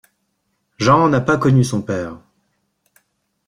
[0.79, 2.17] Jean n’a pas connu son père.